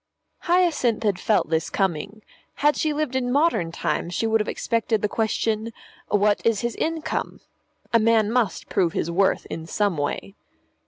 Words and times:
Hyacinth 0.39 1.03
had 1.03 1.19
felt 1.19 1.51
this 1.51 1.69
coming. 1.69 2.23
Had 2.55 2.75
she 2.75 2.91
lived 2.91 3.15
in 3.15 3.31
modern 3.31 3.71
times 3.71 4.15
she 4.15 4.25
would 4.25 4.41
have 4.41 4.47
expected 4.47 5.03
the 5.03 5.07
question, 5.07 5.71
"What 6.07 6.43
is 6.43 6.61
his 6.61 6.73
income?" 6.77 7.39
A 7.93 7.99
man 7.99 8.31
must 8.31 8.67
prove 8.67 8.93
his 8.93 9.11
worth 9.11 9.45
in 9.51 9.67
some 9.67 9.97
way. 9.97 10.33